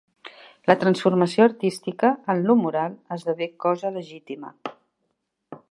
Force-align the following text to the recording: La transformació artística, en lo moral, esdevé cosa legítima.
La 0.69 0.75
transformació 0.83 1.45
artística, 1.49 2.11
en 2.35 2.41
lo 2.47 2.57
moral, 2.63 2.95
esdevé 3.17 3.49
cosa 3.67 3.93
legítima. 3.99 4.53